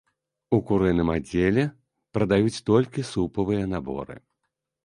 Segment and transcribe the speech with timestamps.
[0.57, 1.65] У курыным аддзеле
[2.17, 4.17] прадаюць толькі супавыя наборы.